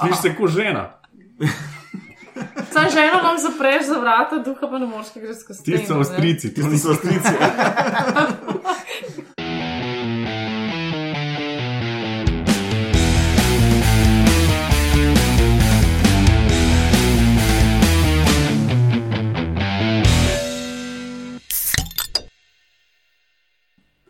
[0.00, 0.90] Slišiš se kot žena.
[2.72, 6.54] Sam ženo vam zapreš za vrata, duha pa ne moreš greš skozi Ti so avstrici,
[6.54, 7.28] ti so avstrici.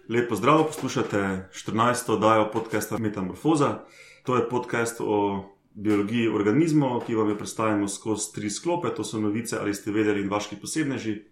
[0.09, 2.12] Lepo zdrav, poslušate 14.
[2.12, 3.79] oddajo podcasta Metamorfoza.
[4.23, 5.45] To je podcast o
[5.75, 10.21] biologiji organizmov, ki vam jo predstavimo skozi tri sklope: to so novice ali ste vedeli
[10.22, 11.22] in vaški posebneži.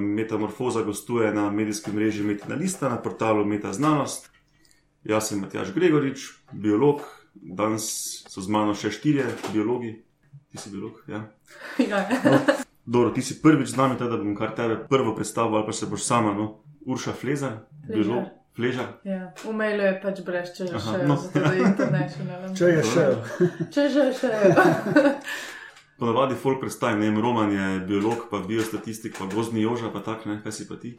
[0.00, 4.30] Metamorfoza gostuje na medijskem mreži Metina Lista na portalu Meta Znanost.
[5.04, 7.00] Jaz sem Matjaš Gregorič, biolog,
[7.34, 7.86] danes
[8.28, 9.96] so z mano še štirje biologi.
[10.52, 11.24] Ti si biolog, ja.
[11.90, 12.04] Ja,
[12.86, 15.72] Dobro, ti si prvič z nami, tako da bom kar tebe prvo predstavil, ali pa
[15.72, 17.52] se boš sama, no, Urša Flezar,
[17.86, 17.96] Fležar.
[17.96, 18.24] biolog,
[18.56, 18.88] Fležar.
[19.04, 19.32] ja.
[19.44, 21.16] V mailu je pač brez, če že Aha, še no.
[22.54, 23.14] Če je šel.
[23.72, 24.30] Če že še
[25.98, 30.26] Ponavadi folk predstavi, ne vem, Roman je biolog, pa biostatistik, pa gozdni joža, pa tak,
[30.26, 30.96] ne, kaj si pa ti?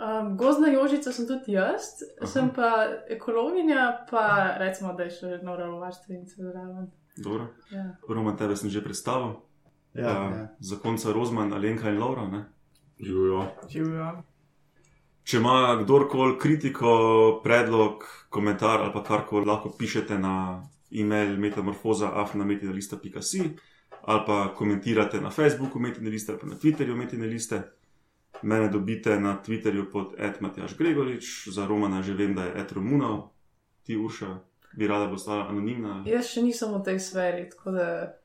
[0.00, 2.26] Um, gozdna jožica sem tudi jaz, Aha.
[2.26, 2.70] sem pa
[3.12, 6.88] ekologinja, pa recimo, da je še naravovarstvenica zraven.
[7.20, 7.46] Dobro.
[7.70, 7.84] Ja.
[8.08, 9.38] Roman, tebe sem že predstavil.
[9.94, 10.42] Ja, Uh, ja.
[10.62, 12.22] Zakonca Rozman, Alenka in Laura.
[12.30, 12.44] Ne?
[13.02, 13.40] Živijo.
[13.68, 14.22] Živijo.
[15.30, 16.92] Če ima kdorkoli kritiko,
[17.44, 18.02] predlog,
[18.34, 20.58] komentar ali pa karkoli, lahko pišete na
[20.90, 23.42] e-mail metamorfoza.afnametinalista.si
[24.00, 27.62] ali pa komentirate na Facebooku Metinaliste ali pa na Twitterju Metinaliste.
[28.42, 33.28] Mene dobite na Twitterju pod Matjaš Gregorič, za Romana že vem, da je Ed Romunov,
[33.86, 34.38] ti Urša,
[34.74, 36.04] bi rada postala anonimna.
[36.10, 38.20] Jaz še nisem v tej sferi, tako da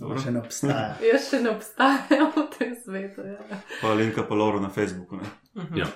[0.00, 0.20] Dobro.
[0.20, 0.84] Še ne obstaja.
[1.12, 3.24] jaz še ne obstajam v tem svetu.
[3.26, 3.58] Ja.
[3.80, 5.18] Pa Alenka pa Laura na Facebooku.
[5.18, 5.28] Ne?
[5.76, 5.90] Ja.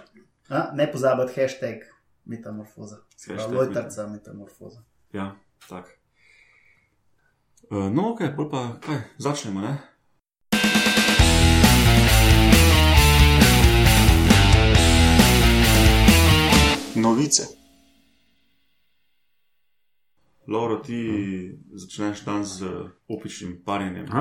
[0.48, 1.76] A, ne pozabiti hashtag
[2.26, 2.96] metamorfoza.
[3.16, 4.82] S hashtag Lojtarca metamorfoza.
[5.12, 5.36] Ja,
[5.68, 5.98] tak.
[7.70, 9.60] Uh, no, ok, bolj pa kaj, začnemo.
[9.60, 9.78] Ne?
[16.96, 17.42] Novice.
[20.48, 20.98] Lauro, ti
[21.72, 22.68] začneš dan z
[23.08, 24.06] opičnim parjenjem.
[24.06, 24.12] Z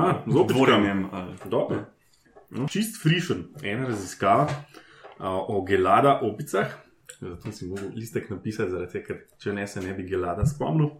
[1.12, 1.84] ali- Dobro.
[2.50, 4.48] No, čist frišen, ena raziskava
[5.20, 6.70] o gelada opicah.
[7.20, 10.90] Zato si mogel listek napisati, zaradi ker če ne se ne bi gelada spomnil.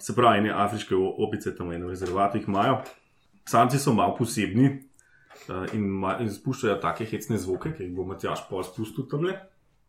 [0.00, 2.80] Se pravi, ene afriške opice tam v enem rezervatu jih imajo.
[3.48, 4.68] Samci so malo posebni
[5.48, 9.26] a, in, ma, in spuščajo take hecne zvoke, ki jih bo Matjaš pol spustil tam
[9.28, 9.36] le.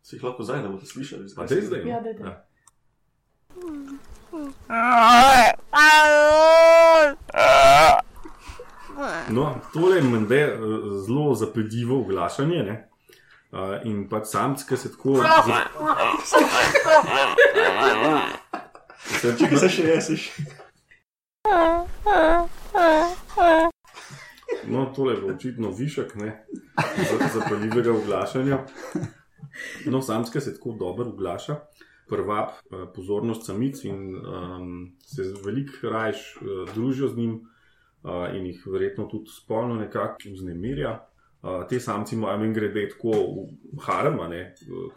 [0.05, 1.31] Si jih lahko zdaj, da boste slišali?
[1.37, 1.85] A te zdaj?
[1.85, 1.89] no?
[1.89, 2.35] Ja, daj, daj.
[9.31, 10.57] No, tole je mende eh,
[11.05, 12.63] zelo zapeljivo oglašanje.
[12.63, 12.89] Ne?
[13.55, 15.13] Uh, in pač samci, ki se tako.
[19.39, 20.25] Če se še jesiš.
[24.67, 26.31] No, tole je očitno višek ne,
[26.97, 28.59] za- zapeljivega oglašanja.
[29.85, 31.55] No, samske se tako dobro oglaša,
[32.09, 32.57] prvab
[32.95, 39.05] pozornost samic in um, se veliko rajš uh, družijo z njim uh, in jih verjetno
[39.11, 40.97] tudi spolno nekako vznemirja.
[41.45, 43.11] Uh, te samci imajo in grede tako
[43.77, 44.17] v harem,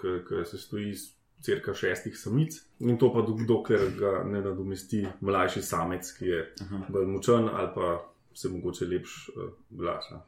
[0.00, 1.03] ki se stoji iz
[1.44, 6.41] crka šestih samic, in to pa dok- dokler ga ne nadomesti mlajši samec, ki je
[6.64, 6.81] Aha.
[6.88, 7.91] bolj močen ali pa
[8.34, 10.22] se mogoče lepš uh, glasa.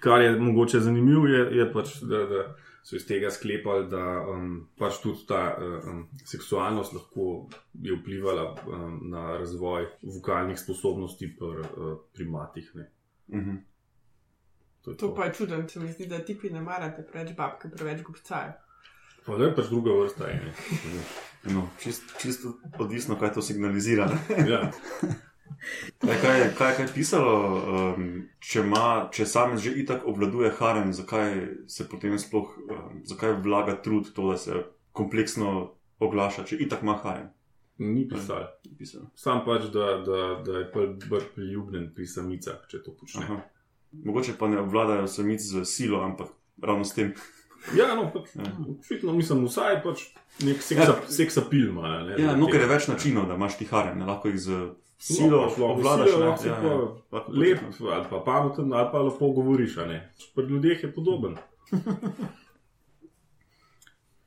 [0.00, 2.42] Kar je mogoče zanimivo, je, je pač, da, da
[2.86, 7.48] so iz tega sklepali, da um, pač tudi ta um, seksualnost lahko
[7.82, 12.70] je vplivala um, na razvoj vokalnih sposobnosti pri uh, primatih.
[12.74, 12.90] Ne.
[13.28, 13.56] Mhm.
[14.86, 17.68] To, je To pa je čudno, se mi zdi, da tipi ne marate preveč babke,
[17.68, 18.52] preveč gobcajo.
[19.26, 20.30] pa da je pač druga vrsta.
[21.46, 24.06] No, čist, čisto odvisno, kaj to signalizira.
[24.50, 24.70] ja.
[25.98, 27.34] Kaj, kaj, je- kaj, kaj je pisalo,
[27.94, 28.06] um,
[28.40, 31.36] če, ima, če samec že itak obvladuje harem, zakaj
[31.66, 34.58] se potem sploh, um, zakaj vlaga trud to, da se
[34.92, 35.52] kompleksno
[36.00, 37.30] oglaša, če itak ima harem?
[37.78, 38.46] Ni pisal.
[38.64, 39.06] Ni pisalo.
[39.14, 40.70] Sam pač, da, da, da je
[41.06, 43.22] bolj priljubljen pri samicah, če to počne.
[43.22, 43.38] Aha.
[43.94, 46.28] Mogoče pa ne obvladajo samic z silo, ampak
[46.62, 47.14] ravno s tem.
[47.74, 48.44] Ja, no, pač, Ja.
[48.72, 50.02] očitno mislim, vsaj pač
[50.40, 51.88] nek seksa, seksa-pil ima.
[52.00, 54.50] Ne, Ja, no, ker je več načinov, da imaš ti harem, ne lahko jih z
[54.50, 56.08] No, silo pač lahko obvladaš.
[56.08, 56.26] silo, ne.
[56.26, 56.76] Ja, pa ja.
[57.12, 59.76] Lahko Lep, ali pa pameten, ali pa lepo govoriš.
[59.78, 59.98] ne.
[60.34, 61.36] Pri ljudeh je podoben,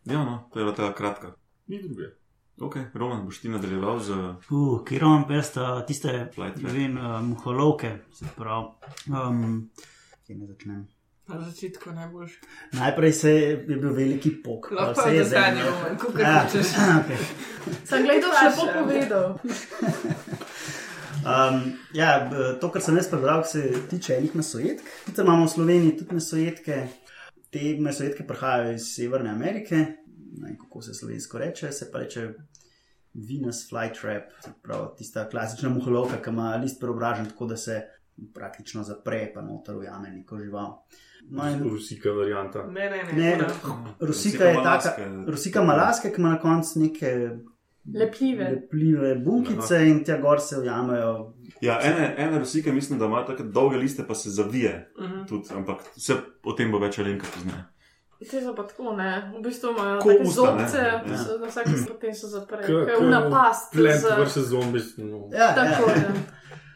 [0.05, 1.33] Ja, no, to je bila ta kratka.
[1.67, 2.03] ni druge.
[2.61, 4.11] Ok, Roman, boš ti nadaljeval z.
[4.51, 8.67] Uh, ki imam pesta tiste, ne vem, uh, muholovke, se pravi.
[9.07, 9.69] Um,
[10.27, 10.81] kje ne začnem?
[11.29, 12.39] Na začetku najboljši.
[12.73, 14.71] Najprej se je bil veliki pok.
[14.71, 16.73] Lahko se je je zadnji moment, ko Ja, hočeš.
[16.99, 17.21] okej.
[17.85, 18.83] Sem gledal, še Vprašam.
[18.83, 19.27] povedal.
[21.19, 22.29] Um, ja,
[22.61, 23.59] to, kar sem jaz prebral, se
[23.91, 24.85] tiče enih mesojetk.
[25.03, 26.77] Sicer imamo v Sloveniji tudi mesojetke.
[27.51, 29.81] Te mesojetke prihajajo iz Severne Amerike,
[30.39, 32.33] ne vem, kako se slovensko reče, se pa reče
[33.13, 37.81] Venus flytrap, se pravi tista klasična muholovka, ki ima list preobražen tako, da se
[38.33, 40.75] praktično zapre, pa noter ujame neko žival.
[41.29, 42.63] No, in Rusika varianta.
[42.67, 43.13] Ne, ne, ne.
[43.13, 43.47] Ne, ne.
[43.99, 44.95] Rusika je taka.
[45.27, 47.29] Rusika malaske, ki ima na koncu neke
[47.93, 48.49] Lepljive.
[48.51, 51.33] lepljive bunkice in tja gor se ujamejo.
[51.61, 54.91] Ja, ene, ene rusike mislim, da ima tako dolge liste, pa se zavije.
[55.01, 55.25] Mhm.
[55.27, 57.63] Tudi, ampak vse o tem bo več alenka pozneje.
[58.21, 59.09] Te so pa tako, ne.
[59.31, 60.59] V bistvu imajo Ko take usta, ne.
[60.61, 61.17] zobce, Ja.
[61.17, 62.63] so na vsaki potem so zaprli.
[62.63, 63.71] K- Kaj je k- una past.
[63.71, 64.81] Plant za- vrše zombi.
[64.97, 65.29] No.
[65.31, 65.95] Ja, Tako ja.
[65.95, 66.11] je.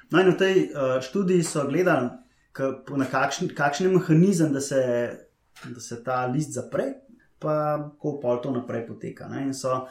[0.09, 2.09] No, in v tej uh, študiji so gledali,
[2.89, 4.79] na kakšen, kakšen je mehanizem, da se,
[5.65, 6.83] da se ta list zapre,
[7.39, 7.53] pa
[7.91, 9.27] kako pol to naprej poteka.
[9.27, 9.43] Ne?
[9.43, 9.87] In so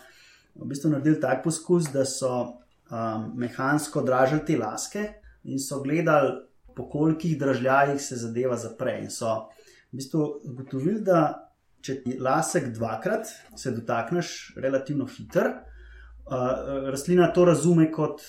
[0.55, 2.57] v bistvu naredili tak poskus, da so
[2.87, 5.05] um, mehansko dražili te laske
[5.45, 6.33] in so gledali,
[6.73, 9.01] po kolikih dražljajih se zadeva zapre.
[9.01, 9.51] In so
[9.93, 11.51] v bistvu ugotovili, da
[11.83, 13.29] če ti lasek dvakrat
[13.59, 18.23] se dotakneš relativno hitro, uh, rastlina to razume kot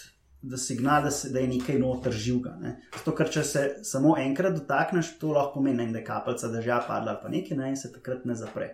[0.44, 2.57] da signal, da, se, da je nekaj noter živega.
[2.60, 2.74] Ne.
[2.98, 7.13] Zato, ker če se samo enkrat dotakneš, to lahko pomeni, da je kapljica dežja padla
[7.13, 8.74] ali pa nekaj, ne, in se takrat ne zapre.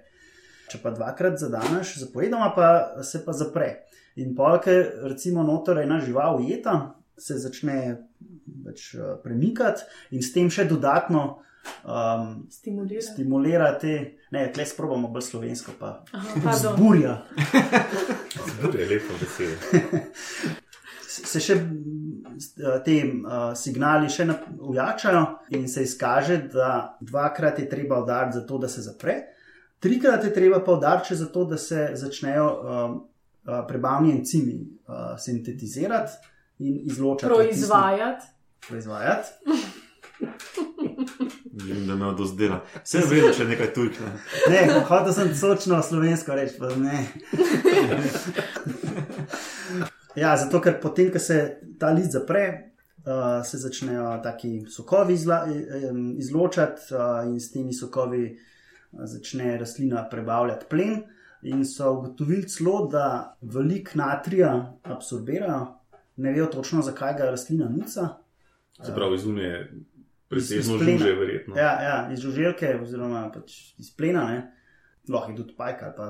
[0.69, 3.69] Če pa dvakrat zadaneš, zapovedoma pa se pa zapre.
[4.18, 4.74] In polke,
[5.06, 6.75] recimo, noter je ena žival ujeta,
[7.21, 7.77] se začne
[8.65, 9.85] več uh, premikati
[10.18, 11.44] in s tem še dodatno
[11.83, 13.01] um, Stimulira.
[13.01, 13.94] stimulirati.
[14.31, 17.18] Ne, tle sprobamo bolj slovensko, pa Aha, zburja.
[18.48, 19.56] Zbure je lepo besedo.
[21.10, 24.27] se še eh, te uh, signali še
[24.69, 25.24] ujačajo
[25.57, 29.16] in se izkaže, da dvakrat je treba udariti za to, da se zapre,
[29.80, 32.98] trikrat je treba pa udariti še za to, da se začnejo uh,
[33.50, 37.33] uh, prebavni encimi uh, sintetizirati in izločati.
[37.33, 38.25] Proizvajati.
[38.68, 39.30] Proizvajati.
[41.65, 42.61] Želim, da me odozdela.
[42.83, 44.11] Vse vem, če je nekaj tujka.
[44.50, 47.03] Ne, hotel sem točno slovensko reči, pa ne.
[50.15, 51.39] Ja, zato ker potem, ko se
[51.79, 52.45] ta list zapre,
[53.06, 55.44] uh, se začnejo taki sokovi izla,
[56.17, 61.01] izločati uh, in s temi sokovi uh, začne rastlina prebavljati plen.
[61.41, 65.67] In so ugotovili celo, da velik natrija absorbirajo,
[66.19, 68.09] ne vejo točno, zakaj ga rastlina nuca.
[68.83, 69.69] Se pravi, zunaj
[70.29, 70.97] presežno Iz plena.
[70.97, 71.55] žuže, verjetno.
[71.55, 74.39] Ja, ja, iz žuželke, oziroma pač iz plena, ne.
[75.07, 76.07] lahko je tudi pajka ali pa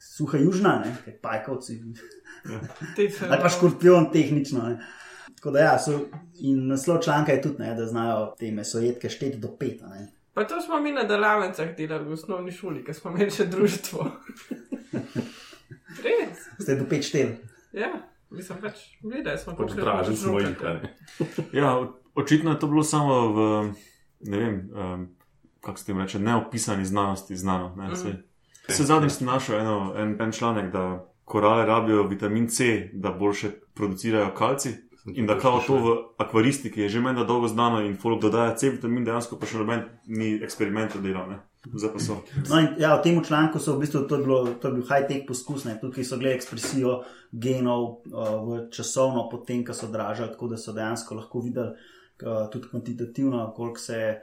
[0.00, 1.80] suha južna, ne, kaj pajkovci.
[3.10, 4.62] So- Ali pa škorpion, tehnično.
[4.62, 4.78] Ne.
[5.34, 5.98] Tako da, ja, so,
[6.40, 9.80] in naslov članka je tudi, ne, da znajo te mesojetke šteti do pet.
[9.82, 10.06] Ne.
[10.32, 14.06] Pa to smo mi na delavnicah delali v osnovni šoli, ker smo imeli še društvo.
[15.98, 16.38] Res?
[16.60, 17.36] Ste do pet šteli.
[17.72, 17.90] Ja,
[18.30, 20.54] mislim pač, gledaj smo Pač kakšne dražen smo jih.
[20.62, 20.94] ne.
[21.52, 23.72] Ja, o- očitno je to bilo samo v,
[24.22, 25.08] ne vem, um,
[25.60, 27.74] kako se temu reče, neopisani znanosti znano.
[27.76, 28.08] Ne, Mhm.
[28.08, 28.22] mm.
[28.68, 30.84] Se zadnjič sem našel eno, en, en članek, da
[31.24, 34.74] korale rabijo vitamin C, da boljše producirajo kalci.
[35.06, 38.70] In da kao to v akvaristiki je že meni dolgo znano in folk dodaja C
[38.70, 41.30] vitamin, dejansko pa še noben ni eksperimentov delal.
[41.30, 41.38] ne.
[41.74, 42.16] Zdaj pa so.
[42.50, 44.82] No, in, ja, v tem članku so v bistvu to je, bilo, to je bil
[44.84, 45.78] high-tech poskus, ne.
[45.80, 47.02] tukaj so gledali ekspresijo
[47.32, 47.96] genov uh,
[48.44, 51.72] v časovno, potem, ko so dražili, tako da so dejansko lahko videli
[52.52, 54.20] tudi kvantitativno, koliko se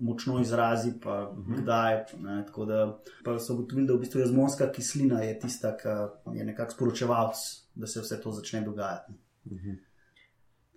[0.00, 1.62] močno izrazi, pa uh -huh.
[1.62, 2.04] kdaj.
[2.20, 5.88] Ne, tako da pa so ugotovili, da v bistvu jazmonska kislina je tista, ki
[6.38, 7.36] je nekako sporočevalc,
[7.74, 9.12] da se vse to začne dogajati.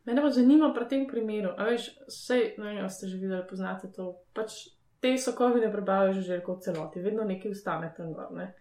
[0.05, 3.91] Mene pa zanima pri tem primeru, a veš, vse, vem, ali ste že videli, poznate
[3.91, 4.15] to.
[4.33, 4.51] Pač
[4.99, 8.31] te sokovi ne prebavijo žuželkov v celoti, vedno nekaj ustane tam gor.
[8.31, 8.53] Ne?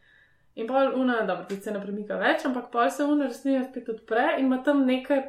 [0.55, 3.89] In pol una, dobro, ti se ne premika več, ampak pol se una resnica spet
[3.89, 5.23] odpre in ima tam neke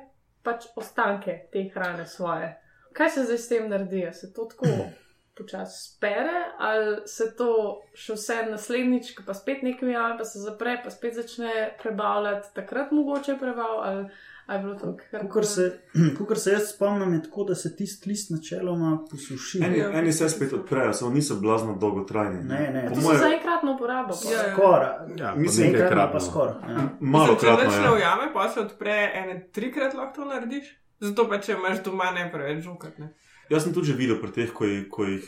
[0.43, 2.60] pač ostanke te hrane svoje.
[2.93, 4.05] Kaj se zdaj s tem naredi?
[4.05, 4.65] A Se to tako
[5.37, 6.29] počasi spere,
[6.59, 7.51] ali se to
[7.95, 12.91] še vse naslednjič, pa spet nekaj ujame, pa se zapre, pa spet začne prebavljati, takrat
[12.91, 14.03] mogoče prebav, ali,
[14.45, 15.65] ali je bilo to kar Kukor se,
[16.17, 19.63] kukor se jaz spomnim, je tako, da se tisti list načeloma posuši.
[19.63, 19.91] Eni, Ja.
[19.93, 22.43] eni se spet odprejo, samo niso blazno dolgotrajni.
[22.43, 24.13] Ne, ne, Po To so moje- za enkratno uporabo.
[24.25, 24.53] Ja, ja.
[24.53, 24.91] Skoraj.
[25.17, 26.53] Ja, Mislim, pa Enkrat pa skoraj.
[26.67, 26.77] Ja.
[26.99, 30.77] Malo Mislim, Če več ne ujame, pa se odpre ene trikrat lahko to narediš.
[31.01, 32.99] Zato pa če imaš doma ne preveč žukat.
[33.01, 33.11] Ne?
[33.49, 35.25] Jaz sem tudi že videl pri teh, ko jih, ko jih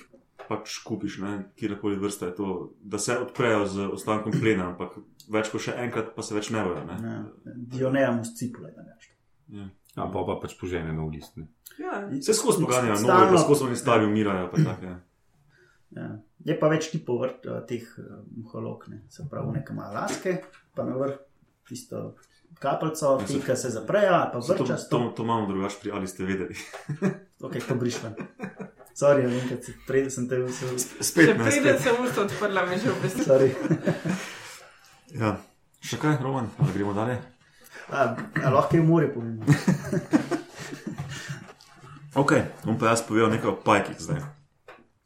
[0.47, 1.17] pač kupiš,
[1.59, 2.47] kjerkoli vrsta je to,
[2.83, 4.97] da se odprejo z ostankom plena, ampak
[5.31, 6.83] več kot še enkrat, pa se več ne bojo.
[6.87, 6.97] Ne?
[6.99, 7.55] Ja.
[7.73, 8.73] Dionejamus cipule.
[8.75, 9.09] da ne veš.
[9.93, 11.37] Ja, pa pa pač požene na list.
[11.37, 11.47] ne.
[11.79, 14.49] Ja, Se skozi poganjajo, novi, pa skozi oni stari umirajo.
[14.51, 14.99] pa tako, ja.
[15.93, 16.09] Ja.
[16.43, 17.83] Je pa več tipov vrt, eh, teh
[18.35, 19.03] muholok, ne.
[19.09, 20.37] se pravi, nekaj ima laske,
[20.75, 21.19] pa na vrh
[21.69, 22.15] tisto,
[22.63, 24.99] kapljico, Ja, se- ki se zaprejo, pa To, to, vrčasto.
[25.11, 26.55] to imamo drugače pri ali ste vedeli.
[27.43, 28.15] Ok, to brišven.
[28.93, 30.69] Sorry, vem, kad si prej sem te vse.
[31.01, 31.81] Spet ne, pride, spet.
[31.83, 32.87] sem usta odprla, me že.
[33.19, 33.51] Sorry.
[35.13, 35.35] Ja.
[35.79, 37.19] Še kaj, Roman, ali gremo dalje?
[37.89, 39.35] A, a lahko je v morju povem.
[42.15, 44.21] Ok, bom pa jaz povedal nekaj o pajkih zdaj.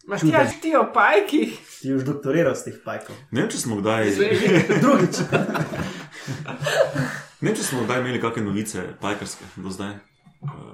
[0.05, 1.55] Maš ti až ti o pajkih?
[1.79, 3.15] Ti už doktoriral z teh pajkov.
[3.31, 4.11] Ne vem, če smo kdaj,
[4.77, 5.15] Drugič.
[7.41, 9.89] Ne če smo kdaj imeli kakšne novice pajkarske do zdaj.
[9.89, 9.97] Eh,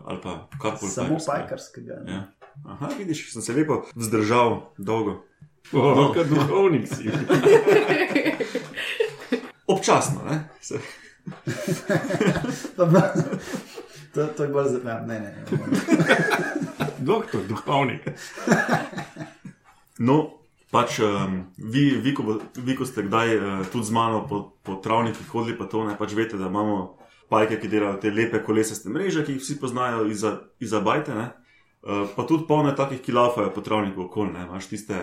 [0.05, 1.31] Ali pa karkoli Samo pajkarske.
[1.31, 1.93] pajkarskega.
[2.05, 2.13] ne.
[2.13, 2.23] Ja.
[2.65, 5.23] Aha, vidiš, sem se lepo vzdržal dolgo.
[5.71, 7.09] Oh, kot duhovnik si.
[9.67, 10.49] Občasno, ne?
[10.61, 10.79] Se,
[14.13, 14.99] to, to je bolj zanimivo.
[14.99, 15.45] Ne, ne, ne.
[16.99, 18.01] Doktor, duhovnik.
[19.97, 20.31] No,
[20.73, 24.79] pač um, vi, vi, ko, vi, ko ste kdaj uh, tudi z mano po, po
[24.81, 26.97] travnikih hodili, pa to ne pač veste, da imamo
[27.29, 31.13] pajke, ki delajo te lepe kolesaste mreže, ki jih vsi poznajo iz Abajte.
[31.83, 34.33] Uh, pa tudi polne takih, ki laufajo po travniku okoli.
[34.33, 34.47] ne.
[34.47, 34.97] Imaš tiste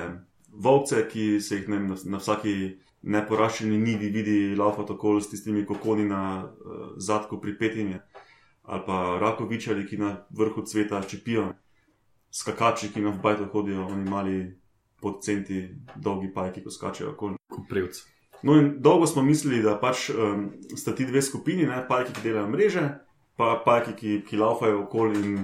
[0.50, 2.54] volce, ki se jih ne, na, na vsaki
[3.02, 8.00] neporaščeni nivi vidi laufati okoli s tistimi kokoni na uh, zadku pripetimi.
[8.64, 11.52] Ali pa rakovičari, ki na vrhu cveta čepijo,
[12.30, 14.59] skakači, ki na bajto hodijo, oni mali
[15.00, 17.38] pod centi, dolgi pajki, ko skačejo okoli.
[17.50, 18.02] Koprivc.
[18.42, 22.24] No, in dolgo smo mislili, da pač um, sta ti dve skupini, ne, pajki, ki
[22.24, 22.84] delajo mreže,
[23.36, 25.34] pa pajki, ki, ki laufajo okoli in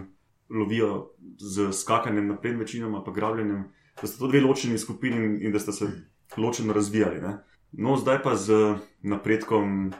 [0.50, 3.66] lovijo z skakanjem naprej, večinoma pa grabljenjem,
[4.00, 5.90] da sta to dve ločeni skupini in, in da sta se
[6.36, 7.20] ločeno razvijali.
[7.20, 7.36] Ne.
[7.72, 9.92] No, zdaj pa z napredkom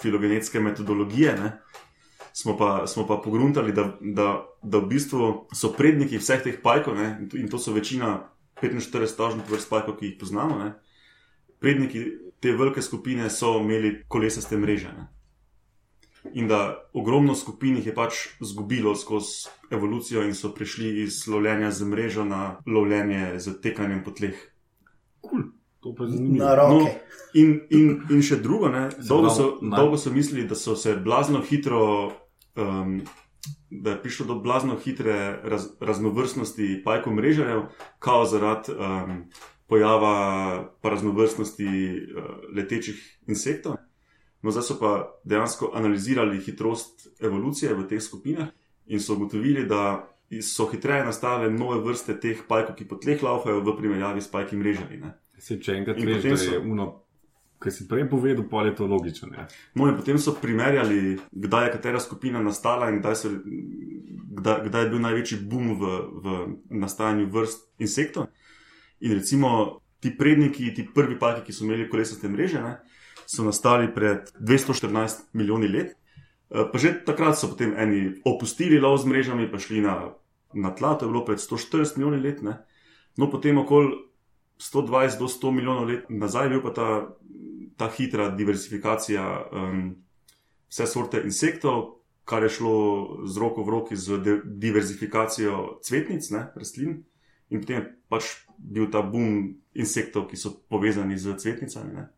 [0.00, 1.36] filogenetske metodologije.
[1.36, 1.52] Ne,
[2.38, 6.94] Smo pa, smo pa pogruntali, da, da, da v bistvu so predniki vseh teh pajkov,
[6.94, 8.28] ne, in to so večina
[8.62, 10.58] 45 tažnih vrst pajkov, ki jih poznamo.
[10.58, 10.72] Ne,
[11.58, 12.04] predniki
[12.40, 14.92] te velike skupine so imeli kolesaste mreže.
[14.96, 15.08] Ne.
[16.34, 21.70] In da ogromno skupin jih je pač izgubilo skozi evolucijo in so prišli iz lovljenja
[21.70, 24.36] z mrežo na lovljenje z tekanjem po tleh.
[25.80, 26.44] To pa je zanimivo.
[26.44, 26.74] Na roke.
[26.74, 26.90] No,
[27.34, 31.40] in, in, in še drugo, ne, dolgo, so, dolgo so mislili, da so se blazno
[31.46, 32.12] hitro,
[32.58, 33.00] um,
[33.70, 37.62] da je prišlo do blazno hitre raz, raznovrstnosti pajkov mrežarjev,
[37.98, 39.24] kao zaradi um,
[39.66, 40.14] pojava
[40.80, 42.24] pa raznovrstnosti uh,
[42.56, 43.76] letečih insektov.
[44.42, 48.48] No, zdaj so pa dejansko analizirali hitrost evolucije v teh skupinah
[48.86, 50.08] in so ugotovili, da
[50.42, 54.56] so hitreje nastale nove vrste teh pajkov, ki po tleh laufajo, v primerjavi s pajki
[54.56, 55.00] mrežarji.
[55.00, 55.14] ne.
[55.38, 56.86] Se, če enkrat potem da je uno,
[57.58, 59.28] kar si prej povedal, pa je to logično.
[59.34, 59.46] Ne?
[59.74, 63.32] No, in potem so primerjali, kdaj je katera skupina nastala in kdaj, so,
[64.38, 66.26] kdaj, kdaj je bil največji boom v, v
[66.70, 68.30] nastajanju vrst insektov.
[69.00, 72.78] In recimo ti predniki, ti prvi paki, ki so imeli kolesaste mreže, ne,
[73.26, 75.94] so nastali pred 214 milijoni let.
[76.50, 80.14] Eh, Pa že takrat so potem eni opustili lov z mrežami, pa šli na,
[80.54, 82.42] na tla, to je bilo pred 140 milijoni let.
[82.42, 82.62] Ne.
[83.18, 84.08] No, potem okoli
[84.58, 86.88] 120 do 100 milijonov let nazaj je bil pa ta,
[87.78, 89.84] ta hitra diversifikacija um,
[90.68, 92.74] vse sorte insektov, kar je šlo
[93.24, 96.98] z roko v roki z diverzifikacijo cvetnic, ne, rastlin.
[97.48, 98.24] In potem je pač
[98.58, 101.94] bil ta boom insektov, ki so povezani z cvetnicami.
[101.96, 102.08] Ne.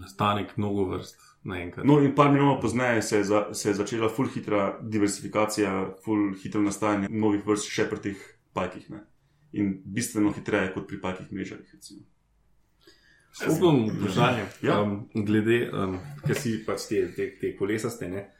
[0.00, 1.16] Nastanek mnogo vrst
[1.48, 1.86] naenkrat.
[1.88, 6.34] No, in par milijonov pozneje se je, za, se je začela full hitra diversifikacija, full
[6.42, 8.90] hitro nastajanje novih vrst še pri teh pajkih.
[8.92, 9.04] Ne.
[9.56, 11.72] In bistveno hitreje kot pri pajkih mrežarjih.
[11.72, 12.04] recimo.
[13.34, 14.80] Skupno vprašanje, Ja.
[14.80, 18.08] um, glede, um, kaj si pač te, te, te kolesaste.
[18.08, 18.30] Ne?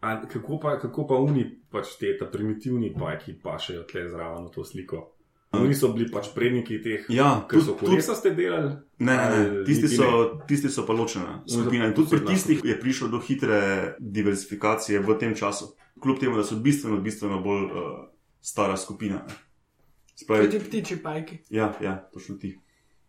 [0.00, 4.64] A, kako, pa, kako pa oni, pač te primitivni pajki, pašejo tle zraven v to
[4.64, 5.10] sliko?
[5.54, 8.72] Oni so bili pač predniki teh, Ja, ki so tudi- kolesaste delali.
[8.98, 9.64] Ne, ne, ne.
[9.64, 10.08] Tisti, so,
[10.44, 11.86] tisti so pa ločena skupina.
[11.86, 13.60] In tudi pri tistih je prišlo do hitre
[14.00, 15.70] diversifikacije v tem času.
[15.96, 18.08] Kljub temu, da so bistveno, bistveno bolj uh,
[18.42, 19.22] stara skupina.
[19.22, 19.34] ne.
[20.16, 21.38] Se Kot ti ptiči pajki.
[21.50, 22.58] ja, ja, točno ti.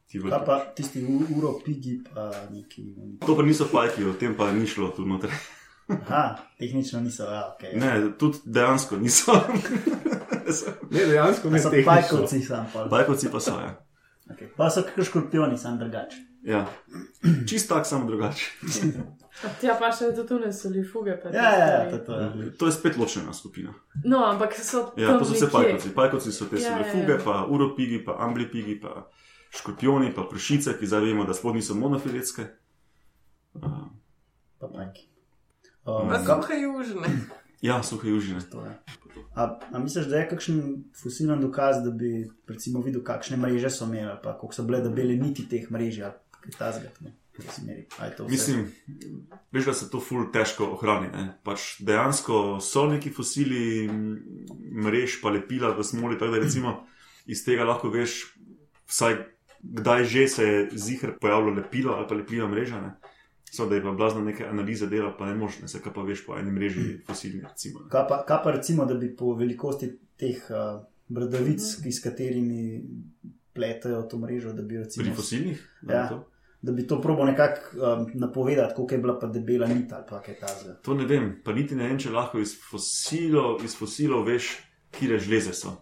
[0.07, 0.19] Ti.
[0.21, 2.83] Kaj pa tisti uro, pigi, pa neki.
[3.21, 5.29] To pa niso pajki, o tem pa ni šlo tu noter.
[5.87, 6.23] Aha,
[6.57, 7.63] tehnično niso, ja, ok.
[7.75, 9.31] Ne, tudi dejansko niso.
[10.89, 11.91] Ne, dejansko ne so tehnično.
[11.91, 12.89] pajkovci sam pol.
[12.89, 13.71] Pajkovci pa so, ja.
[14.27, 14.47] Okay.
[14.57, 16.17] Pa so kakšni škorpioni, sam drugače.
[16.43, 16.65] ja.
[17.45, 18.45] Čist tak, samo drugače.
[19.59, 21.17] Tja pa še tudi ne soli fuge.
[21.17, 22.51] pa te Ja, ja, ja, to, to je.
[22.53, 23.73] To je spet ločena skupina.
[24.03, 25.51] No, ampak so Ja, tam to so vse nekje.
[25.51, 25.89] pajkovci.
[25.91, 27.21] Pajkovci so te Ja, ja, selefuge, ja.
[27.25, 29.09] pa uropigi, pa amblipigi, pa
[29.55, 32.47] škorpioni, pa pršice, ki zdaj vemo, da sploh niso monofiletske.
[33.53, 33.87] Uh,
[34.59, 35.07] Pa pajki.
[35.85, 37.09] Um, Pa kaj- suhe južne.
[37.61, 38.39] ja, suhe južine.
[39.35, 40.59] A, a misliš, da je kakšen
[40.95, 42.11] fosilen dokaz, da bi
[42.47, 46.13] recimo videl, kakšne mreže so imeli, pa koliko so bile debele niti teh mrež ali
[46.41, 47.11] kaj takega?
[47.35, 47.85] razmerih.
[47.99, 48.31] A je to vse?
[48.31, 48.71] Mislim,
[49.51, 51.09] veš, da se to ful težko ohrani.
[51.11, 51.37] ne.
[51.43, 53.89] Pač dejansko so neki fosili,
[54.71, 56.87] mrež, pa lepila v smoli, tako da recimo
[57.25, 58.37] iz tega lahko veš,
[58.87, 59.17] vsaj
[59.73, 62.81] kdaj že se je zihar pojavilo lepilo ali pa lepljiva mreža.
[62.81, 62.91] Ne.
[63.51, 66.25] Samo da je pa blazno neke analize dela, pa ne možne, se kaj pa veš
[66.25, 67.41] po eni mreži fosilni.
[67.41, 67.89] Recimo, ne.
[67.89, 71.91] Kaj pa, kaj pa recimo, da bi po velikosti teh uh, bradavic, Mhm.
[71.91, 72.83] s katerimi
[73.53, 75.05] pletajo to mrežo, da bi recimo.
[75.05, 75.61] Pri fosilnih?
[75.89, 75.99] Ja.
[75.99, 76.31] Ali to?
[76.61, 80.21] Da bi to probo nekako um, napovedati, koliko je bila pa debela nit ali pa
[80.21, 80.73] kaj takega.
[80.81, 84.57] To ne vem, pa niti ne vem, če lahko iz fosilov, iz fosilov veš,
[84.91, 85.75] kire žleze so.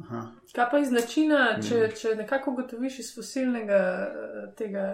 [0.00, 0.22] Aha.
[0.52, 1.90] Kaj pa iz načina, če, Ne.
[1.92, 4.84] če nekako ugotoviš iz fosilnega eh, tega,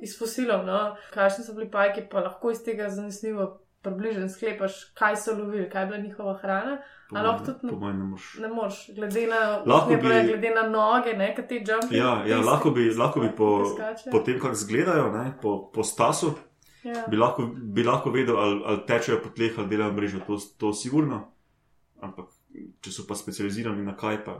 [0.00, 0.80] iz fosilov, no,
[1.10, 3.46] kakšni so bili pajki, pa lahko iz tega zanesljivo
[3.82, 6.76] približno sklepaš, kaj so lovili, kaj je bila njihova hrana.
[7.10, 8.26] Po A mojem- lahko tudi mojem ne moreš.
[8.36, 11.96] Ne moreš, glede na, Lahko ne, bi- pravi, glede na noge, ne, kaj ti jumpi.
[11.96, 14.10] Ja, ja lahko bi, lahko bi po, Skače.
[14.10, 16.34] po tem, kako izgledajo, ne, po, po stasu,
[16.84, 17.04] Ja.
[17.08, 20.72] bi lahko, bi lahko vedel, ali, ali tečejo po tleh ali delajo mrežo, to, to
[20.74, 21.28] sigurno.
[22.00, 22.26] Ampak,
[22.80, 24.34] če so pa specializirani na kaj, pa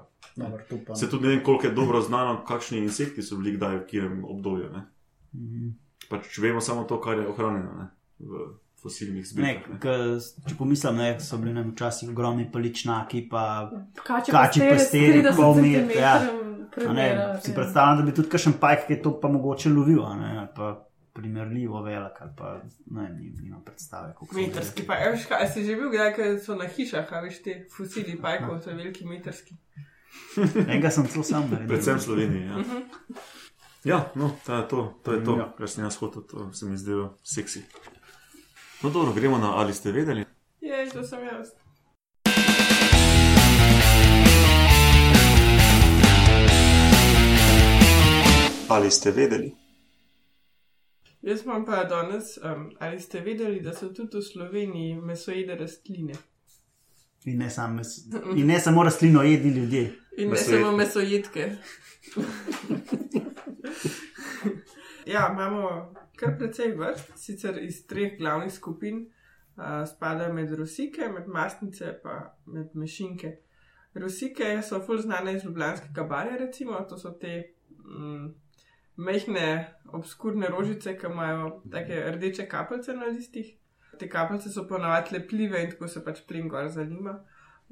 [0.69, 0.95] to pa.
[0.95, 4.25] se tudi ne vem, koliko je dobro znano, kakšni insekti so bili kdaj v katerem
[4.25, 4.71] obdobju.
[4.73, 4.85] Ne.
[5.35, 5.71] Mhm.
[6.11, 7.89] Pač vemo samo to, kar je ohranjeno ne,
[8.19, 8.47] v
[8.83, 9.71] fosilnih zbirkah.
[9.71, 9.81] ne.
[9.81, 9.97] k,
[10.49, 13.71] če pomislim, ne, so bili nam včasih ogromni paličnaki, pa
[14.03, 16.15] Kači Kači pasteri, pol metra, ja.
[16.73, 17.09] A ne,
[17.45, 20.31] si predstavljam, da bi tudi kakšen pajk, ki je to pa mogoče lovil, a ne,
[20.41, 20.73] ali pa
[21.13, 24.15] primerljivo velik, ali pa ne, ni- nimam predstave.
[24.33, 27.57] Metrski pa, veš, kaj si že bil, kdaj ko so na hišah, a veš te
[27.77, 29.55] fosili pajkov, so veliki metrski.
[30.69, 31.69] Enega sem celo sam naredil.
[31.69, 32.45] Predvsem v Sloveniji.
[32.45, 32.57] Ja,
[33.85, 35.47] ja no, to je to, to, je to Ja.
[35.53, 37.65] kar sem jaz hotel, to se mi zdelo seksi.
[38.83, 40.25] No, dobro, gremo na ali ste vedeli.
[40.61, 41.53] Je, to sem jaz.
[48.69, 49.53] Ali ste vedeli?
[51.23, 56.15] Jaz imam pa danes, um, ali ste vedeli, da so tudi v Sloveniji mesojede rastline.
[57.25, 58.01] In ne, sam, mes-
[58.37, 59.83] in ne samo rastlino jedi ljudje.
[60.19, 60.63] In ne Mesojedke.
[60.63, 61.51] samo mesojedke.
[65.07, 65.69] ja, imamo
[66.17, 69.07] kar precej vrst, sicer iz treh glavnih skupin,
[69.57, 73.37] uh, spadajo med rosike, med mastnice in med mešinke.
[73.95, 78.29] Rosike so fulj znane iz Ljubljanskega barja, recimo, to so te mm,
[79.05, 79.49] mehne,
[79.93, 83.53] obskurne rožice, ki imajo take rdeče kapljice na listih.
[83.99, 87.19] Te kapljice so ponavadi lepljive in tako se pač plin gor zanima.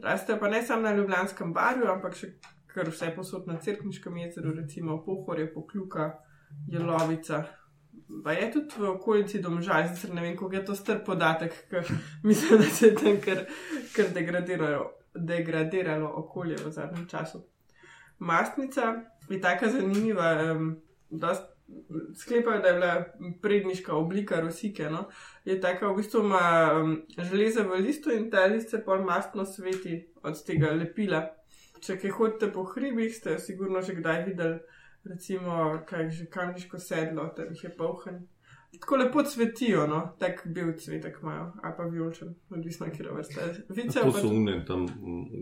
[0.03, 2.33] Rastejo pa ne samo na Ljubljanskem barju, ampak še
[2.71, 6.11] kar vse posod na Cerkniškem jezeru, recimo Pohorje, Pokljuka,
[6.69, 7.43] Jelovica.
[8.25, 11.87] Pa je tudi v okolici domžal, sicer ne vem, koliko je to star podatek, ker
[12.29, 13.45] mislim, da se je tam kar,
[13.97, 17.43] kar degradiralo, degradiralo okolje v zadnjem času.
[18.19, 18.95] Mastnica
[19.29, 20.75] je tako zanimiva, um,
[21.11, 21.35] da
[22.17, 23.05] sklepajo, da je bila
[23.43, 24.91] predniška oblika rosike.
[24.91, 25.09] No?
[25.45, 29.45] Je tako, v bistvu ima um, železo v listu in ta list se pol mastno
[29.45, 31.27] sveti od tega lepila.
[31.81, 34.59] Če kaj hodite po hribih, ste sigurno že kdaj videli,
[35.05, 38.27] recimo, kaj že kamniško sedlo, tam jih je polhen.
[38.73, 43.47] Tako lepo cvetijo, no, tak bil cvetek imajo, ali pa vijolčen, odvisno, kje vrste.
[43.69, 44.93] Vice To pa so une tam v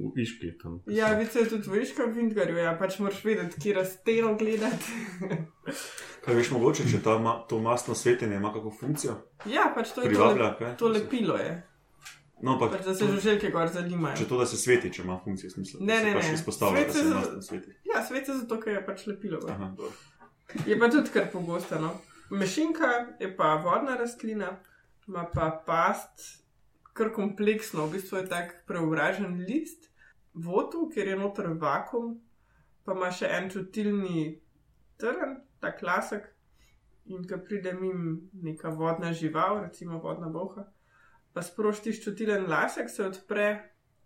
[0.09, 0.55] v Iški.
[0.59, 0.81] Tam.
[0.87, 4.93] Ja, vice je tudi v Iškem Vindgarju, ja, pač moraš vedeti, kje rasteno gledati.
[6.25, 9.15] Kaj veš, mogoče, če ta, ma, to mastno svetenje ima kakšno funkcijo?
[9.47, 10.77] ja, pač to je to, Privablja, lep, kaj?
[10.77, 11.53] to lepilo je.
[12.41, 14.17] No, ampak Pač, da se žuželke gor zanimajo.
[14.17, 15.81] če to, da se sveti, če ima funkcijo, smisla.
[15.81, 16.35] Ne, da se ne, pač ne.
[16.35, 17.73] izpostavlja, da Svet se se- mastno sveti.
[17.85, 19.41] Ja, svet je zato, ker je pač lepilo.
[19.49, 19.93] Aha, dobro.
[20.67, 21.81] Je pa tudi kar pogosto.
[21.81, 21.91] No.
[22.31, 24.61] Mešinka je pa vodna rastlina,
[25.09, 26.45] ima pa past,
[26.93, 29.89] kar kompleksno, v bistvu je tak preobražen list,
[30.35, 32.19] votu, ker je noter vakum,
[32.85, 34.27] pa ima še en čutilni
[35.01, 36.29] trn, ta klasek.
[37.09, 40.67] In ko pride mim neka vodna žival, recimo vodna boha,
[41.33, 43.49] pa sproštiš čutilen lasek, se odpre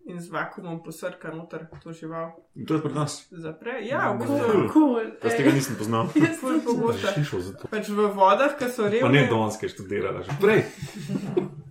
[0.07, 2.33] in z vakumom posrka noter to žival.
[2.57, 3.27] In to je pri nas.
[3.31, 3.79] Zapre.
[3.87, 4.39] Ja, v Cool.
[4.39, 5.05] bistvu Cool.
[5.23, 6.09] Jaz tega nisem poznal.
[6.15, 7.07] je ful Sem pogosto.
[7.15, 7.41] slišal.
[7.71, 9.23] Pač v vodah, ki so Pa ne
[9.63, 10.61] je študirala, že prej.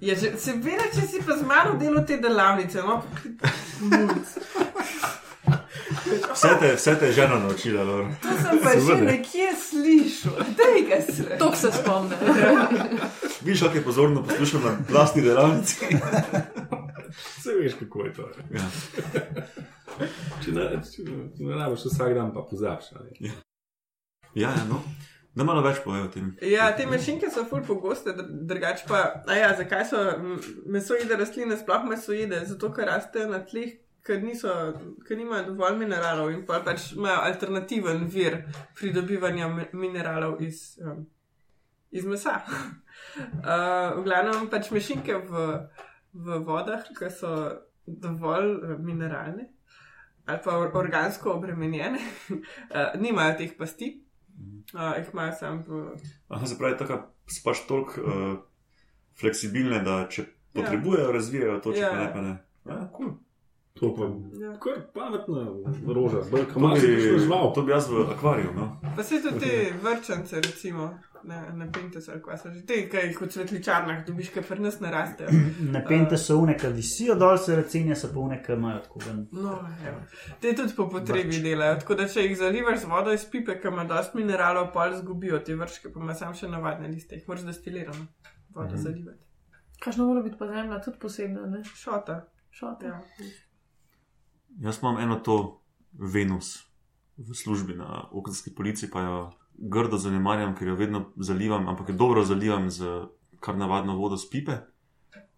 [0.02, 3.04] Je že, seveda, če si pa z mano delal te delavnice, no.
[6.34, 8.06] Vse te, vse te je žena naučila, Lor.
[8.22, 11.38] To sem pa že nekje slišal, da je ga sre.
[11.38, 12.18] To se spomnim.
[13.42, 15.76] Viš, kako je pozorno poslušal na vlastni delavnici.
[17.62, 18.26] Veš, kako je to.
[18.58, 18.66] Ja.
[20.42, 22.88] Če ne, če ne rabiš vsak dan, pa pozabiš.
[22.98, 23.32] ali.
[24.34, 24.80] Ja, ja, no.
[25.36, 26.32] Da malo več povej o tem.
[26.44, 30.02] Ja, te mešinke so ful pogoste, dr- drugače pa, a ja, zakaj so
[30.68, 32.42] mesojede rastline sploh mesojede?
[32.50, 34.52] Zato, ker rastejo na tleh, ker, niso,
[35.08, 38.42] ker nimajo dovolj mineralov in pa pač imajo alternativen vir
[38.80, 41.06] pridobivanja mi- mineralov iz um,
[41.92, 42.40] iz mesa.
[43.12, 45.46] Uh, v glavnem pač mešinke v,
[46.14, 47.32] v vodah, ki so
[47.88, 49.50] dovolj eh, mineralne
[50.26, 51.98] ali pa or- organsko obremenjene,
[52.30, 53.88] uh, nimajo teh pasti,
[54.74, 55.96] uh, jih imajo samo v.
[56.30, 58.38] Aha, se pravi, tako so pač toliko uh,
[59.20, 61.92] fleksibilne, da če potrebujejo, razvijajo to, če Ja.
[61.96, 62.36] ne, pa ne.
[62.66, 63.12] Ja, cool.
[63.74, 64.54] To pa Ja.
[64.60, 65.44] kar pametna
[65.90, 67.54] roža, bolj kamor si žival.
[67.56, 68.54] To bi jaz v akvariju.
[68.56, 68.68] No?
[68.96, 70.92] Pa se tudi te vrčance, recimo,
[71.24, 74.60] na, na Pinterest ali kaj so že te, ki jih v cvetličarnah dobiš, ki pri
[74.60, 75.30] nas ne rastejo.
[75.72, 79.28] Napente so une, ki visijo dol, se recenijo, so pa ki imajo tako ven.
[79.32, 79.58] No,
[79.88, 80.00] evo.
[80.40, 81.80] te tudi po potrebi delajo.
[81.80, 85.40] Tako da, če jih zalivaš z vodo iz pipe, ki ima dosti mineralov, pol zgubijo
[85.40, 88.08] te vrške, pa ima sam še navadne liste, jih moraš destilirano
[88.50, 88.82] vodo Mhm.
[88.82, 89.24] zalivati.
[89.80, 91.64] Kakšno mora biti pa zemlja, tudi posebna, ne?
[91.76, 92.26] Šota.
[92.52, 92.86] Šota.
[92.86, 93.02] Ja.
[94.62, 95.62] Jaz imam eno to
[95.94, 96.68] Venus
[97.18, 99.32] v službi na okenski policiji, pa jo
[99.62, 103.06] grdo zanemarjam, ker jo vedno zalivam, ampak jo dobro zalivam z
[103.40, 104.58] kar navadno vodo z pipe.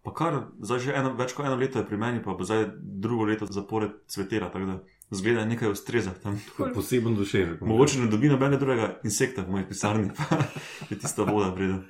[0.04, 2.66] Pa kar zdaj že eno, več kot eno leto je pri meni, pa bo zdaj
[2.76, 4.76] drugo leto zapored cvetera, tako da
[5.16, 6.36] zgleda nekaj ustreza tam.
[6.74, 7.62] Poseben dosežek.
[7.64, 10.42] Mogoče ne dobi nobenega drugega insekta v moji pisarni, pa
[10.90, 11.80] je tista voda vredna.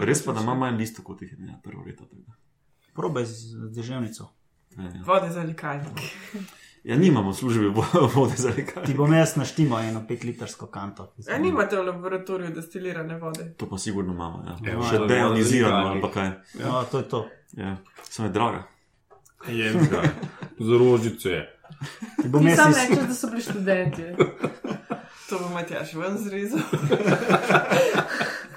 [0.00, 2.08] Res pa, da ima manj listov kot jih je imela prvo leto.
[2.94, 4.30] Probe z deževnico.
[4.74, 5.02] Ja, ja.
[5.06, 6.02] Vode za likalnik.
[6.84, 7.32] Ja, nimamo
[7.70, 8.86] vo- vode za rekanje.
[8.86, 11.12] Ti bom jaz naštimo eno petlitrsko kanto.
[11.26, 13.54] A nimate v laboratoriju destilirane vode?
[13.54, 14.44] To pa sigurno imamo.
[14.46, 14.72] Ja.
[14.72, 16.30] Evo, Še je deionizirano za ali pa kaj.
[16.56, 17.26] No, to je to.
[17.52, 17.76] Ja.
[18.02, 18.62] Samo je draga.
[19.48, 20.02] Je ga.
[20.58, 21.42] Z rožice.
[22.22, 22.76] Ti bom Ti jaz sam iz...
[22.78, 24.02] rečeš, da so bili študenti.
[25.28, 26.60] To bo Matjaš ven zrezal.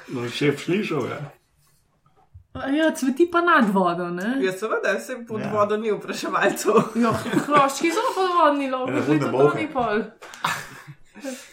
[0.07, 1.17] No, šef slišal je.
[2.73, 4.37] Ja, cveti pa nad vodo, ne?
[4.41, 5.47] Ja, seveda, se pod Ja.
[5.47, 5.53] ja.
[5.53, 6.73] vodo ni vpraševalcev.
[6.95, 7.11] Ja,
[7.47, 9.61] hroščki so podvodni, Ja, lahko vodne tudi to bolhe.
[9.61, 10.03] ni pol.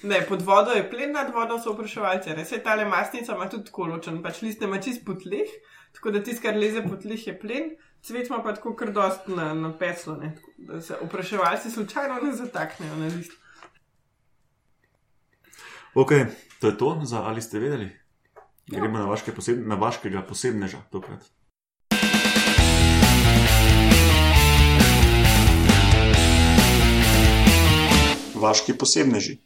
[0.03, 2.35] Ne, pod vodo je plen, nad vodo so vpraševalci.
[2.37, 5.49] Vse tale masnica ima tudi tako ločen, pač liste ima čist po tleh,
[5.95, 7.71] tako da tisto, kar leze po tleh, je plen,
[8.03, 12.21] cvet ima pa tako kar dost na, na peslo, ne, tako da se vpraševalci slučajno
[12.23, 13.33] ne zataknejo na list.
[15.95, 16.11] Ok,
[16.61, 18.04] to je to za ali ste vedeli?
[18.67, 21.27] Gremo na, vaške poseb, na vaškega posebneža tokrat.
[28.41, 29.37] Vaški posebneži.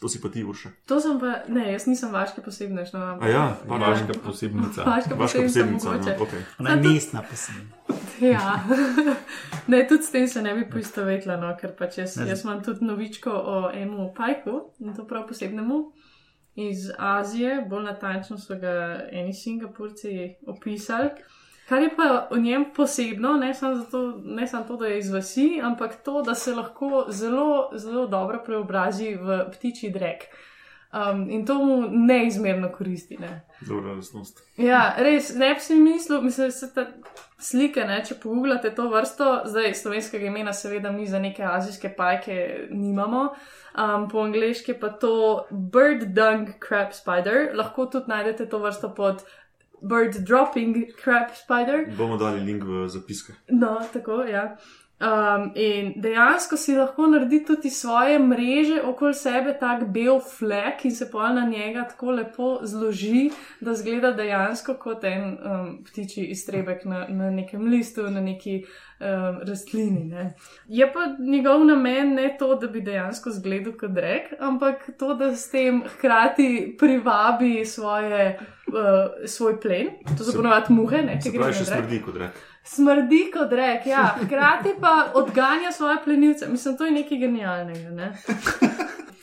[0.00, 0.70] To si pa ti, Urša.
[0.88, 4.82] To sem pa, ne, jaz nisem vaški posebnež, no, A ja, Vaška posebnica.
[4.82, 5.88] Vaška Vaška posebnica, posebnica.
[5.90, 6.16] mogoče.
[6.18, 6.42] No, okay.
[6.58, 7.98] Ona je mestna posebna.
[8.20, 8.64] Ja,
[9.70, 12.84] ne, tudi s tem se ne bi poistovetila, no, ker pač jaz, jaz imam tudi
[12.84, 15.84] novičko o enem pajku in to prav posebnemu
[16.54, 21.10] iz Azije, bolj natančno so ga eni Singapurci opisali.
[21.68, 25.12] Kar je pa v njem posebno, ne samo, zato, ne samo to, da je iz
[25.12, 30.24] vasi, ampak to, da se lahko zelo, zelo dobro preobrazi v ptičji drek.
[30.92, 33.16] Um, in to mu neizmerno koristi.
[33.20, 33.40] Ne.
[33.60, 34.42] Dobra resnost.
[34.56, 36.86] Ja, res, ne bi si mislil, mislim, da se ta
[37.38, 42.40] slika, ne, če pogooglate to vrsto, zdaj slovenskega imena, seveda mi za neke azijske pajke
[42.70, 43.28] nimamo.
[43.70, 49.22] Um, po angliški pa to bird dung crab spider, lahko tudi najdete to vrsto pod
[49.80, 51.86] bird dropping crab spider.
[51.96, 53.38] Bomo dali link v zapiske.
[53.48, 54.56] No, tako, ja.
[55.00, 60.92] Um, in dejansko si lahko naredi tudi svoje mreže okoli sebe, tak bel flek in
[60.92, 66.84] se pa na njega tako lepo zloži, da zgleda dejansko kot en um, ptičji iztrebek
[66.84, 70.04] na, na nekem listu, na neki um, rastlini.
[70.04, 70.34] Ne.
[70.68, 75.32] Je pa njegov namen ne to, da bi dejansko zgledal kot rek, ampak to, da
[75.36, 78.36] s tem hkrati privabi svoje,
[78.68, 82.46] uh, svoj plen, to so ponovadi muhe, ne, če pravi, greš še na drek.
[82.64, 83.86] Smrdi kot rek.
[83.86, 86.48] Ja, hkrati pa odganja svoje plenilce.
[86.48, 87.90] Mislim, to je nekaj genialnega.
[87.90, 88.16] Ne?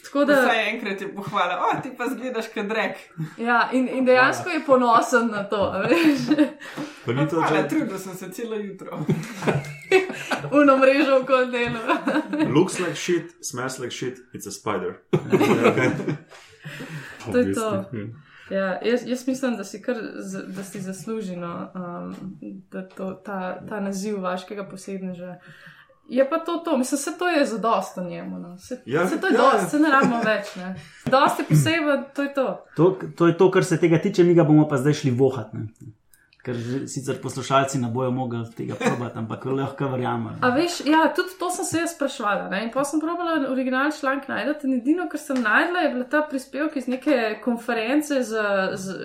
[0.03, 2.97] Tako da, Vsaj enkrat je pohvala, o ti pa zgledaš kot rek.
[3.37, 5.71] ja, in, in dejansko je ponosen na to.
[5.73, 6.19] a veš.
[7.05, 8.99] Pa ni to, Hvala, da trudil sem se celo jutro.
[10.61, 11.97] Uno mrežo okoli dela.
[12.55, 14.95] looks like shit, smells like shit, it's a spider.
[17.31, 17.85] To je to.
[18.49, 19.95] Ja, jaz, jaz mislim, da si, kar,
[20.47, 22.15] da si zasluži no, um,
[22.71, 25.35] da to, ta, ta naziv vaškega posebneža.
[26.09, 26.77] Je pa to, to.
[26.77, 28.39] mislim, vse to je zadosto njemu.
[28.39, 28.55] No.
[28.55, 29.37] Vse, Ja, vse to je ja.
[29.37, 30.55] dosti, vse ne rabimo več.
[30.55, 30.75] Ne.
[31.05, 32.65] Dosti poseben, to je to.
[32.75, 35.53] To, to je to, kar se tega tiče, mi ga bomo pa zdaj šli vohat.
[35.53, 35.67] Ne?
[36.45, 40.37] Ker že, sicer poslušalci ne bojo mogli tega probati, ampak lahko verjamem.
[40.41, 42.47] A veš, ja, tudi to sem se jaz sprašvala.
[42.49, 42.63] Ne?
[42.65, 44.67] In pa sem probala originalni članek najti.
[44.67, 48.43] In edino, kar sem najdla, je bila ta prispevek iz neke konference z,
[48.79, 48.97] z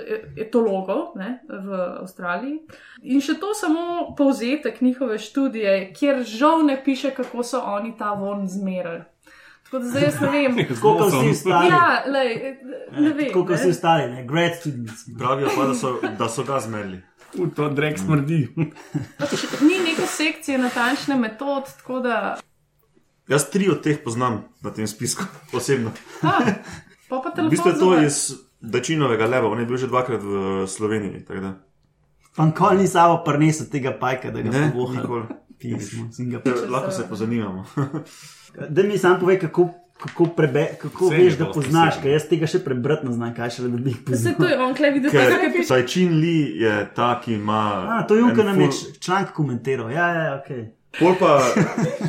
[0.47, 1.41] etologov ne?
[1.49, 2.61] v Avstraliji.
[3.03, 8.15] In še to samo povzetek njihove študije, kjer žal ne piše, kako so oni ta
[8.15, 9.03] von zmerali.
[9.73, 10.57] Tako da zdaj jaz ne vem.
[10.83, 11.69] Kot vsi ostali.
[11.69, 12.57] Ja, lej,
[12.99, 13.29] ne vem.
[13.29, 13.57] Tako kot ne.
[13.57, 15.07] vsi ostali, ne, grad students.
[15.19, 17.01] Pravijo pa, da so, da so ga zmerili.
[17.35, 18.49] U, to drek smrdi.
[19.61, 22.37] Ni neke sekcije natančne metod, tako da.
[23.29, 25.93] Jaz tri od teh poznam na tem spisku, osebno.
[26.23, 26.33] A,
[27.09, 30.35] pa pa V bistvu je to iz Dačinovega leva, on je bil že dvakrat v
[30.67, 31.25] Sloveniji.
[31.25, 31.55] tako da-
[32.37, 34.73] Pa nikoli ni samo prinesel tega pajka, da ga Ne,
[36.21, 37.65] ga Ja, Lahko se pozanimamo.
[38.69, 39.71] Da mi sam povej, kako,
[40.03, 43.33] kako, prebe, kako Vse veš, je da poznaš, ker jaz tega še prebrati ne znam,
[43.33, 44.35] kaj še da bi jih poznal.
[44.35, 45.69] to je on, klej videl, kaj piše.
[45.69, 47.63] Tajčin Li je ta, ki ima.
[47.89, 49.91] A, to je Junker en nam je ful- članek komentiral.
[49.91, 50.51] Ja, ja, ok.
[50.93, 51.41] Pol pa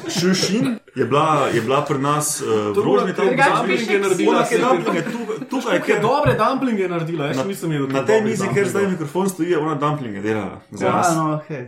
[0.10, 4.34] Šušin je bila, je bila pri nas uh, v Rožni tam dumplinge je naredila.
[4.34, 4.70] Ona, ki je ksilo.
[4.70, 7.88] dumplinge tu- tukaj, Kaj ker dobre dumplinge je naredila, jaz Na- nisem jedel.
[7.88, 8.70] na kaj tej mizi, ker dumplingov.
[8.70, 10.58] zdaj mikrofon stoji, je ona dumplinge delala.
[10.74, 11.62] Ja, no, okay.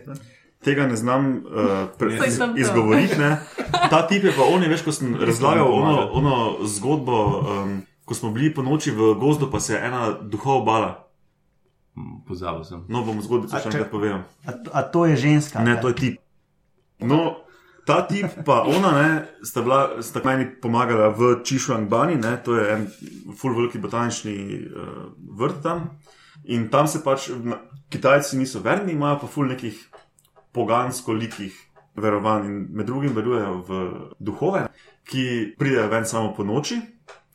[0.65, 2.17] Tega ne znam uh, pre,
[2.57, 3.19] izgovoriti.
[3.21, 3.37] Ne.
[3.89, 7.75] Ta tip je pa on, je, veš, ko sem razlagal ono, ono zgodbo, um,
[8.05, 10.91] ko smo bili po noči v gozdu, pa se je ena duha obala.
[12.27, 12.81] Pozabil sem.
[12.89, 14.25] No, bom zgodbico A še enkrat povedal.
[14.43, 15.61] A, to- a to je ženska?
[15.61, 15.81] Ne, kaj?
[15.81, 16.15] to je tip.
[16.99, 17.19] No,
[17.85, 19.09] ta tip pa ona, ne,
[19.45, 22.83] sta, bila, sta meni pomagala v Čišvangbani, ne, to je en
[23.37, 25.93] full veliki botanični uh, vrt tam.
[26.51, 29.77] In tam se pač na, Kitajci niso verni, imajo pa full nekih
[30.55, 31.55] pogansko-likih
[31.95, 33.85] verovanj in med drugim verujejo v
[34.19, 34.65] duhove,
[35.07, 36.79] ki pridejo ven samo po noči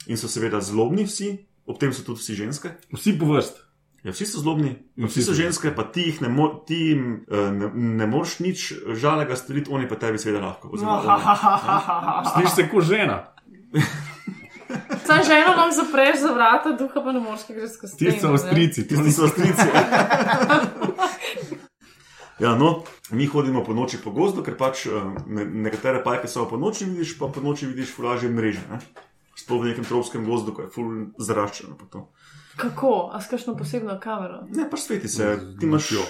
[0.06, 1.32] in so seveda zlobni vsi,
[1.66, 2.72] ob tem so tudi vsi ženske.
[2.92, 3.60] Vsi po vrst.
[4.04, 7.26] Ja, vsi so zlobni, vsi vsi so ženske, pa ti jih ne, mo ti jim,
[7.28, 7.68] eh, ne,
[8.00, 10.72] ne moreš nič žalega storiti, oni pa tebi seveda lahko.
[10.72, 12.32] Oziroma, oni.
[12.32, 13.20] Slišiš se kot žena.
[15.06, 17.96] Sam ženo vam zapreš za vrata, duha pa ne moreš, ker greš skozi.
[17.98, 19.68] Ti so avstrijci, ti so strici.
[22.40, 24.92] Ja, no, mi hodimo po noči po gozdu, ker pač eh,
[25.28, 28.64] ne, nekatere pajke samo po noči vidiš, pa po noči vidiš fulaže mreže.
[28.70, 28.80] Ne?
[29.36, 30.88] Sploh v nekem tropskem gozdu, ko je ful
[31.20, 31.76] zaraščeno.
[31.76, 32.06] pa to.
[32.56, 33.12] Kako?
[33.12, 34.40] A s kakšno posebno kamero?
[34.56, 36.04] Ne, pač sveti se, ti imaš jo.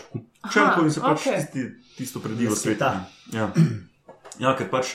[0.46, 1.36] Aha, Črnko in se pač okej.
[1.42, 1.66] tisti,
[1.98, 2.78] tisto predivo sveti.
[2.78, 3.10] sveta.
[3.34, 3.50] Ja.
[4.46, 4.94] ja, ker pač,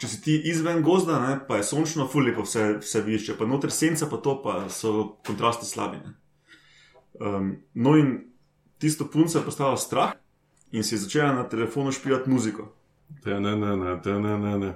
[0.00, 3.38] če si ti izven gozda, ne, pa je sončno, ful lepo vse, vse vidiš, če
[3.40, 6.00] pa noter senca, pa to pa so kontrasti slabi.
[6.00, 6.16] Ne.
[7.20, 8.16] Um, no in
[8.80, 10.16] tisto punco je postala strah
[10.72, 12.72] in si začela na telefonu špijati muziko.
[13.26, 14.72] Ne, ne, ne, ne, ne, ne.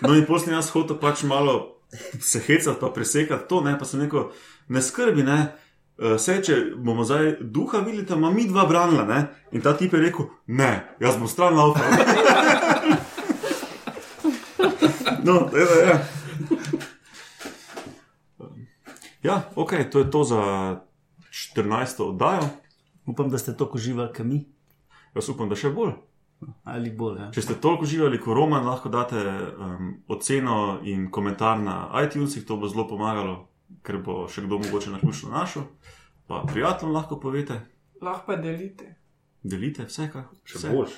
[0.00, 1.76] No in poslej jaz hotel pač malo
[2.20, 4.30] se hecati, pa presekati to, ne, pa sem rekel,
[4.68, 5.38] ne skrbi, ne.
[5.98, 9.20] eh, Sej, če bomo zdaj duha videli, ima mi dva branila, ne?
[9.52, 11.86] in ta tip je rekel: Ne, jaz bom stran laufal.
[15.26, 15.98] no, evo, ja.
[19.22, 20.40] Ja, ok, to je to za
[21.30, 22.02] 14.
[22.04, 22.48] oddajo.
[23.06, 24.53] Upam, da ste toliko uživali, kot mi.
[25.14, 25.92] Jaz upam, da še bolj.
[26.64, 27.18] Ali bolj.
[27.18, 27.30] Ja.
[27.30, 32.56] Če ste toliko uživali kot Roman, lahko date um, oceno in komentar na iTunesih, to
[32.56, 33.36] bo zelo pomagalo,
[33.82, 35.62] ker bo še kdo mogoče naključno našel.
[36.26, 37.60] Pa prijateljem lahko povete,
[38.02, 38.94] Lahko pa delite.
[39.42, 40.70] delite vse, kar Še vse.
[40.70, 40.94] boljš.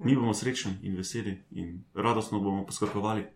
[0.00, 3.26] Mi bomo srečni in veseli in radostno bomo poskakovali.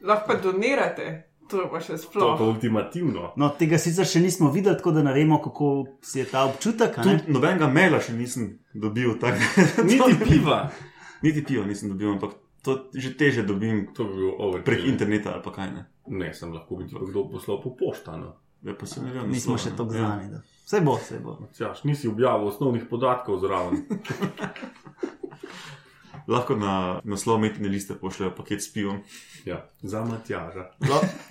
[0.00, 2.34] Lahko pa donirate, to je pa še To je sploh.
[2.34, 3.32] pa ultimativno.
[3.36, 5.70] No, tega sicer še nismo videli, tako da ne vemo, kako
[6.02, 6.94] si je ta občutek.
[6.94, 7.18] a ne?
[7.18, 9.38] Tudi nobenega maila še nisem dobil, tako
[9.84, 10.70] Niti piva.
[11.22, 14.62] niti piva nisem dobil, ampak to že teže dobim To bi bil over.
[14.62, 15.82] prek interneta ali pa kaj ne.
[16.06, 18.36] Ne, sem lahko pa kdo poslal po poštano.
[18.62, 20.30] Ja, pa se ne vem, Nismo še tako znani.
[20.30, 21.36] da- Vse bo, vse bo.
[21.50, 23.84] Tjaš, nisi objavil osnovnih podatkov zraven.
[26.28, 29.02] Lahko na naslov metine liste pošljajo paket s pivom.
[29.44, 30.70] Ja, za Matjaža.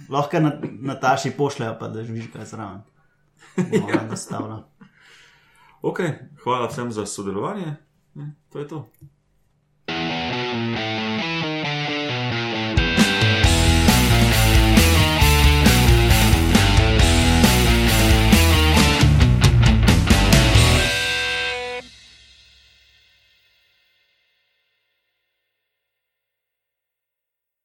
[0.09, 2.81] Lahko na, Nataši pošljajo, pa da živiš kaj zraven.
[3.57, 4.61] Bomo nastavili.
[5.81, 5.99] Ok,
[6.43, 7.75] hvala vsem za sodelovanje.
[8.49, 8.89] To je to.